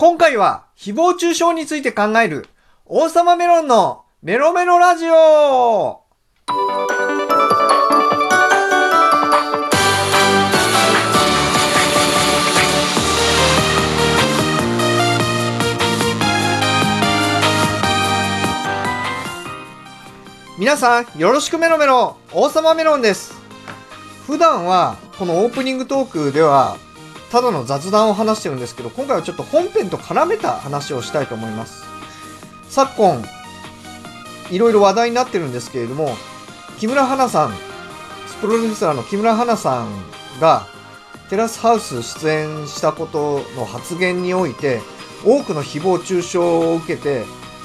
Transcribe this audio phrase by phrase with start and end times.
[0.00, 2.46] 今回は誹謗中傷について考える
[2.86, 6.04] 王様メロンのメロメロラジオ。
[20.56, 23.34] 皆さんよろしくメロメロ王様メロンです。
[24.28, 26.76] 普段はこのオープニングトークでは
[27.30, 31.84] ただの雑談を話してるんですけど今回はちょっと本編と絡めた話をしたいと思います。
[32.70, 33.24] 昨今
[34.50, 36.16] いろいろ話題になってるんですけれども
[36.78, 37.54] 木村花さん
[38.40, 39.88] プロレスラーの木村花さん
[40.40, 40.66] が
[41.28, 44.80] テラスハウス出演したことの発言において
[45.24, 47.24] 多くの誹謗中傷を受けて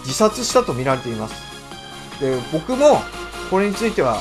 [0.00, 1.34] 自殺したと見られています。
[2.20, 3.02] で僕も
[3.50, 4.20] これについては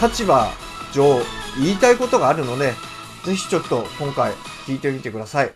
[0.00, 0.50] 立場
[0.92, 1.20] 上
[1.58, 2.72] 言いたいことがあるので
[3.24, 4.32] ぜひちょっと今回
[4.68, 5.54] 聞いてみてください。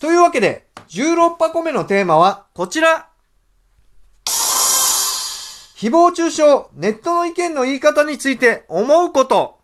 [0.00, 3.08] というわけで16箱目のテーマはこちら。
[4.24, 6.42] 誹謗中傷
[6.74, 9.60] ネットの意見の言い方について思うこと。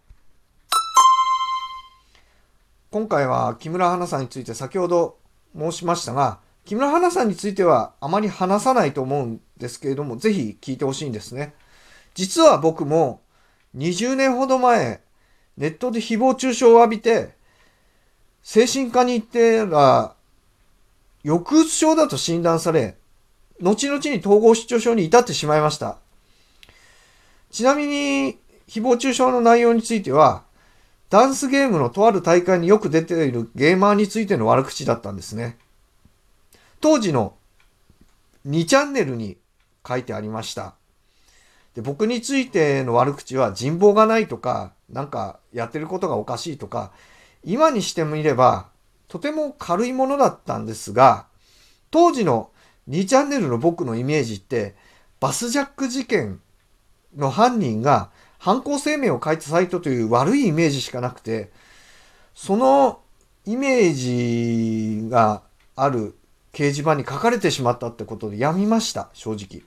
[2.92, 5.17] 今回は木村花さんについて先ほど
[5.59, 11.55] 申しましたが木村花さんについてはあまり話さないと思うんですけれども、ぜひ聞いてほしいんですね。
[12.15, 13.22] 実は僕も
[13.77, 15.00] 20年ほど前、
[15.56, 17.34] ネットで誹謗中傷を浴びて、
[18.43, 20.15] 精神科に行ってら、
[21.25, 22.97] 抑うつ症だと診断され、
[23.61, 25.99] 後々に統合失調症に至ってしまいました。
[27.51, 30.45] ちなみに、誹謗中傷の内容については、
[31.11, 35.59] ダンスゲームのとある大会によく出ているゲーマーについての悪口だったんですね。
[36.81, 37.37] 当時の
[38.47, 39.37] 2チャンネルに
[39.87, 40.75] 書いてありました。
[41.75, 46.93] で僕についての悪口は人望がないとか、なんかやってることがおかしいとか、
[47.45, 48.69] 今にしてみれば
[49.09, 51.27] とても軽いものだったんですが、
[51.91, 52.51] 当時の
[52.89, 54.75] 2チャンネルの僕のイメージって、
[55.21, 56.41] バスジャック事件
[57.15, 61.53] の犯人が犯行声明を書いたサイトという悪いイメージしかなくて、
[62.34, 63.00] その
[63.45, 65.43] イメージが
[65.77, 66.15] ある
[66.53, 69.62] 掲示板に書かれてしまったってことでやみました、正直。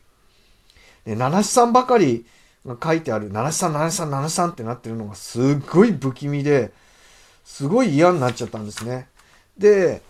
[1.05, 2.25] で、七七さんばかり
[2.65, 6.73] が書いてある、七七さん、七七さん、七七さんってなってるのがすっごい不気味で、
[7.45, 9.07] すごい嫌になっちゃったんですね。
[9.57, 10.01] で、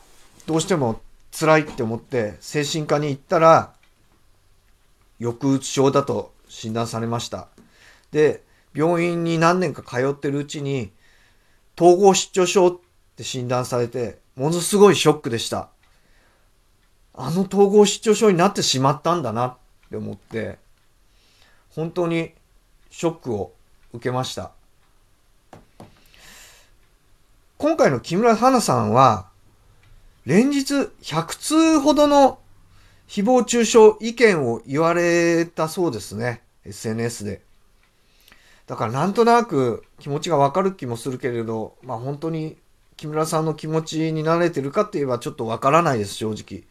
[0.47, 1.01] どうしても
[1.37, 3.73] 辛いって思って精神科に行ったら、
[5.19, 7.49] 抑うつ症だと診断されました。
[8.11, 8.41] で、
[8.73, 10.91] 病院に何年か通ってるうちに、
[11.77, 12.79] 統合失調症っ
[13.17, 15.69] て診断されて、ものすごいショックでした。
[17.13, 19.57] あの統合失調症になってしまったんだなっ
[19.89, 20.57] て思って、
[21.69, 22.33] 本当に
[22.89, 23.53] ショックを
[23.93, 24.54] 受けました。
[27.65, 29.25] 今回の木村花さんは、
[30.27, 32.37] 連日100通ほどの
[33.07, 36.43] 誹謗中傷意見を言われたそうですね。
[36.63, 37.41] SNS で。
[38.67, 42.55] だからなんとなく気持ちがわかる気もするけれど、まあ本当に
[42.97, 46.65] 木村さんの気持ちになれてるかって言えばちょっとわからないです、正直。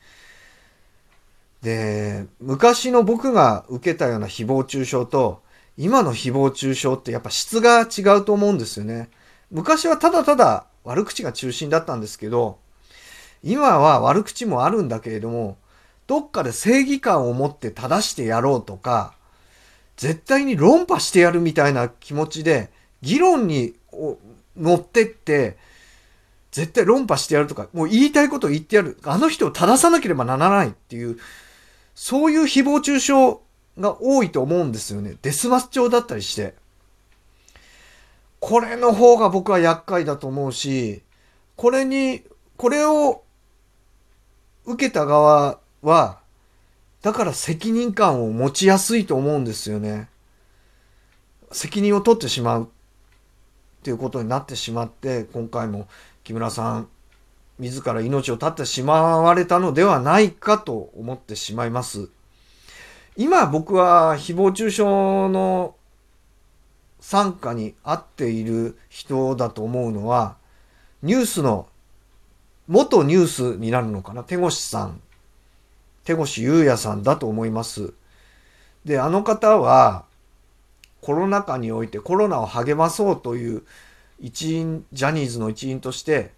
[1.60, 5.42] で、昔の僕が受けたような誹謗中傷と、
[5.76, 9.08] 今の誹謗中傷ってやっぱ質が違うと思うんですよね。
[9.54, 12.58] 昔はただただ悪口が中心だったんですけど、
[13.44, 15.58] 今は悪口もあるんだけれども、
[16.08, 19.14] どっかで正義感を持って正してやろうとか、
[19.96, 22.70] 絶対に論破してやるみたいな気持ちで、
[23.00, 23.74] 議論に
[24.56, 25.56] 乗ってって、
[26.50, 28.98] 絶対論破してやるとか、もう言いたいことを言ってやる。
[29.04, 31.16] あの人を正さなければならないっていう、
[31.94, 33.12] そういう誹謗中傷
[33.78, 35.14] が多いと思うんですよね。
[35.22, 36.54] デスマス調だったりして。
[38.44, 41.00] これの方が僕は厄介だと思うし、
[41.56, 42.22] これに、
[42.58, 43.22] これを
[44.66, 46.18] 受けた側は、
[47.00, 50.10] だから責任感を持ちやすいと思うんですよね。
[51.52, 52.66] 責任を取ってしまうっ
[53.82, 55.88] ていうことになってしまって、今回も
[56.22, 56.88] 木村さん
[57.58, 62.10] 自ら命を絶ってしまわれたのではないかと思ってしまいます。
[63.16, 65.76] 今僕は誹謗中傷の
[67.06, 70.36] 参加に合っている人だと思うのは、
[71.02, 71.68] ニュースの、
[72.66, 74.24] 元ニュースになるのかな？
[74.24, 75.02] 手越さん。
[76.04, 77.92] 手越優也さんだと思います。
[78.86, 80.06] で、あの方は、
[81.02, 83.62] コロナ禍においてコロナを励まそうという
[84.18, 86.32] 一員、ジャニーズの一員として、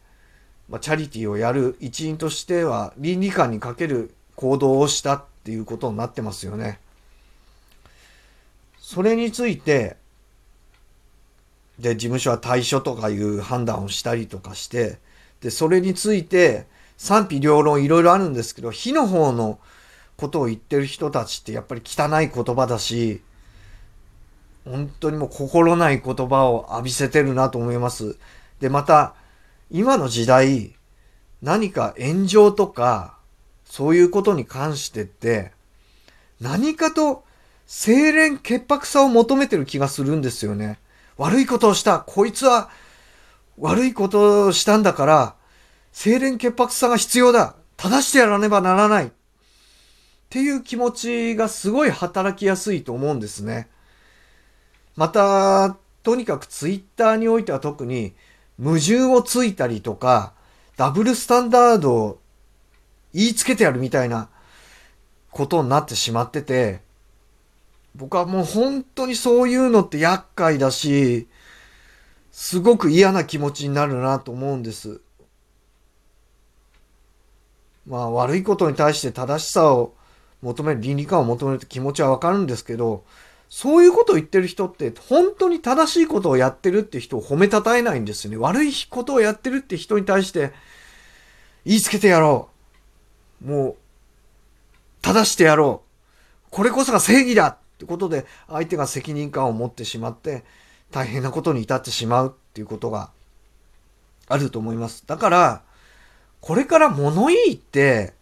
[0.68, 6.80] まあ、チャリティーをやる一員としては倫理観に欠ける行動をしたっていうことになってますよね。
[8.80, 9.96] それについて、
[11.78, 14.98] で、事務所は退所とかいう判断をしたりとかして、
[15.40, 19.58] で、それについて、賛否両論いろいろあるんですけど、火の方の
[20.16, 23.22] ことを言ってる人たちってやっぱり汚い言葉だし、
[24.64, 28.16] 本当にもう心ない言葉を浴びせてるなと思います。
[28.60, 29.14] で、また、
[29.70, 30.74] 今の時代、
[31.42, 33.18] 何か炎上とか、
[33.64, 35.52] そういうことに関してって、
[36.40, 37.24] 何かと
[37.68, 40.78] 清廉潔白さを求めてる気がするんですよね。
[41.16, 42.00] 悪いことをした。
[42.00, 42.70] こいつは
[43.58, 45.34] 悪いことをしたんだから、
[45.94, 47.54] 清廉潔白さが必要だ。
[47.76, 49.06] 正してやらねばならない。
[49.06, 49.10] っ
[50.28, 53.68] ていう気持ちがすごい働きやすいと思うんですね。
[54.96, 58.14] また、とにかくツイッターにおいては特に
[58.62, 60.34] 矛盾をついたりとか、
[60.76, 62.20] ダブルスタンダードを
[63.14, 64.28] 言いつけてやるみたいな
[65.30, 66.80] ことになってしまってて、
[67.96, 71.28] 僕はもう本当にそういうのって厄介だし、
[72.30, 75.00] すごく嫌な気持ちになるなと思うんです。
[77.86, 79.94] まあ悪いことに対して正しさを
[80.42, 83.04] 求める、倫理観を求めるって気持ちはわかるんですけど、
[83.48, 88.36] そういうことを言ってる人って本当に正しいことをやってるって人を褒めたたえないんですよね。
[88.36, 90.52] 悪いことをやってるって人に対して
[91.64, 92.50] 言いつけてやろ
[93.42, 93.50] う。
[93.50, 93.76] もう、
[95.00, 95.82] 正してやろ
[96.46, 96.50] う。
[96.50, 100.44] これこそが正義だってことで相手が責任感を持ってしまって
[100.90, 103.10] 大変なことに至ってしまうっていうことが
[104.28, 105.04] あると思います。
[105.06, 105.62] だから、
[106.40, 108.14] これから物言いって、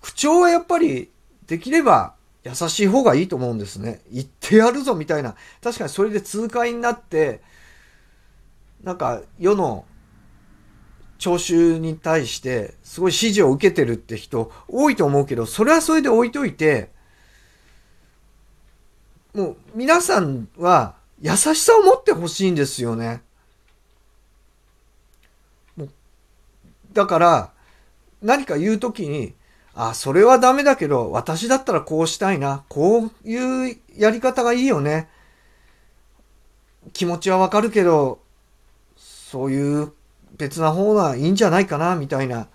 [0.00, 1.10] 口調はやっぱり
[1.46, 2.14] できれば
[2.44, 4.00] 優しい方がいいと思うんですね。
[4.10, 5.34] 言ってやるぞみたいな。
[5.62, 7.42] 確かにそれで痛快になって、
[8.82, 9.84] なんか世の
[11.18, 16.90] 聴衆に対してすごい支持を受けてるって人多いと思うけど、それはそれで置いといて、
[19.34, 23.22] もう皆さんは優しさを持ってほしいんですよね。
[26.92, 27.52] だから
[28.20, 29.34] 何か言うときに
[29.74, 32.64] あ、それはダメだけど、私だったらこうしたいな。
[32.68, 35.08] こういうやり方がいいよね。
[36.92, 38.20] 気持ちはわかるけど、
[38.96, 39.92] そういう
[40.36, 42.48] 別な方がいいんじゃないかな、みたいな。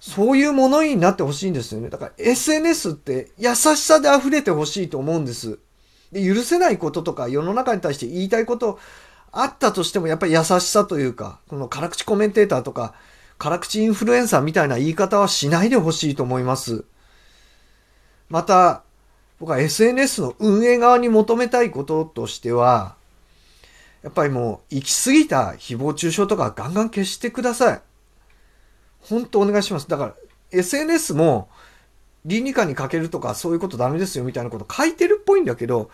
[0.00, 1.90] そういうものになってほしいんですよね。
[1.90, 5.60] だから SNS って優しさで溢れてほしいと思うんです。
[6.12, 8.78] で、許せないこととか世の中に対して言いたいこと
[9.32, 12.94] あったとしてもやっぱり優しさというか、この辛口コメンテーターとか、
[13.38, 16.84] 辛口インフルエンサーみたいな言い方はしないでほしいと思います。
[18.28, 18.82] また、
[19.40, 22.94] 僕は SNS の運営側に求めたいこととしては、
[24.02, 27.80] やっぱりもう行き過ぎた誹謗中傷とかガンガン消してください。
[29.00, 29.88] 本当お願いします。
[29.88, 30.14] だから
[30.50, 31.48] SNS も
[32.24, 35.90] 倫理観に欠けるとかそういうことダメですよみたいなこと書いてるっぽいんだけど、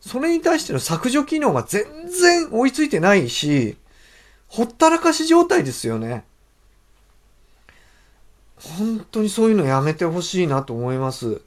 [0.00, 3.76] それに対しての削除機能が全然追いついてないし、
[4.48, 6.24] ほったらかし状態ですよね。
[8.56, 11.40] 本当にそういうのやめてほしいなと思います。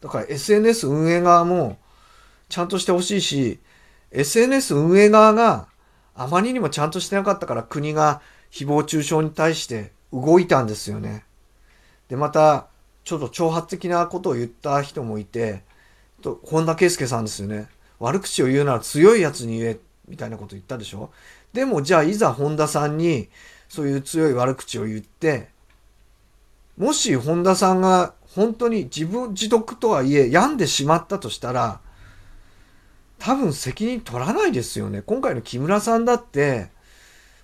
[0.00, 1.78] だから SNS 運営側も
[2.48, 3.60] ちゃんとしてほしいし、
[4.10, 5.68] SNS 運営側が
[6.14, 8.20] あまりにもちゃんとしてなかったから国が
[8.50, 11.24] 誹謗中傷に対して動いたんですよね。
[12.08, 12.66] で、また、
[13.04, 15.62] ちょっと挑発的なことを言った人もいて、
[16.22, 17.68] と本田圭佑さんですよね。
[17.98, 19.78] 悪口を言うなら強いやつに言え、
[20.08, 21.10] みたいなこと言ったでしょ
[21.52, 23.28] でもじゃあいざ本田さんに
[23.68, 25.48] そういう強い悪口を言って、
[26.76, 31.80] もし本田さんが本当に自業自得とはいえ病んでしまったとしたら、
[33.18, 35.02] 多分責任取らないですよね。
[35.02, 36.70] 今回の木村さんだって、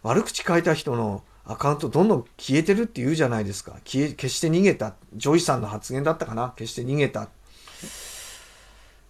[0.03, 3.73] 悪口書いた人のアカウントどんどん消えてるって言うじゃないですか。
[3.85, 4.95] 消え、消して逃げた。
[5.15, 7.31] ジョイさんの発言だったかな消して逃げた。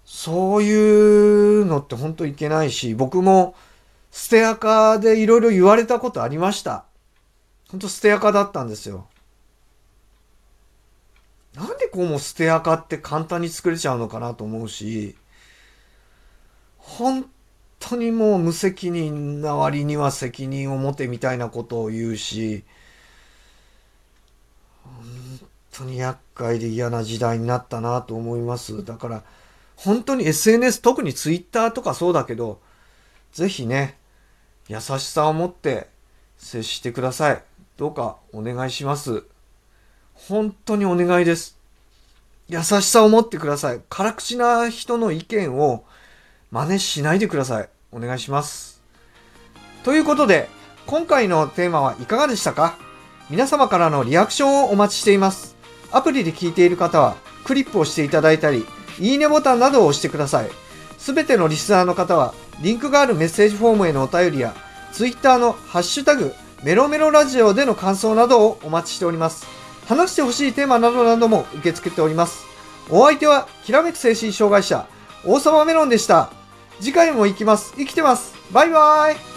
[0.04, 3.56] そういうのって本当いけないし、僕も
[4.12, 6.84] ステアカでいろいろ言われたことありました。
[7.70, 9.08] 本当ステアカだったんですよ。
[11.54, 15.16] なんでこうもステアカって簡単に作れちゃうのかなと思うし、
[16.76, 17.28] 本
[17.78, 22.64] 当にもう無責任な割には責任を持てみたいなことを言うし、
[24.84, 28.84] 本当に厄介で嫌な時代になったなと思います。
[28.84, 29.22] だから、
[29.76, 32.60] 本当に SNS、特に Twitter とかそうだけど、
[33.32, 33.96] ぜひね、
[34.68, 35.88] 優しさを持って
[36.36, 37.42] 接してください。
[37.76, 39.24] どうかお願いします。
[40.14, 41.56] 本当にお願いです。
[42.48, 43.80] 優しさを持ってください。
[43.88, 45.84] 辛口な人の意見を
[46.50, 47.68] 真似しないでください。
[47.92, 48.82] お願いします。
[49.84, 50.48] ということで、
[50.86, 52.76] 今回のテーマはいかがでしたか？
[53.30, 55.56] 皆様からのリアクションをお待ちしています。
[55.92, 58.66] アプリで聞いている方は、クリップをしていただいたり、
[58.98, 60.50] いいねボタンなどを押してください。
[60.98, 64.54] すべてのリスナーの方は、リンクがあるメッセージフォームへのお便りや、
[64.92, 69.46] ツイッターのハッシュタグ、メロメロラジオでの感想などをお待ちしております。
[69.86, 72.44] 話してほしいテーマなどなども受け付けております。
[72.90, 74.86] お相手は、きらめく精神障害者、
[75.24, 76.30] 王様メロンでした。
[76.80, 77.74] 次回も行きます。
[77.76, 78.34] 生きてます。
[78.52, 79.27] バイバーイ。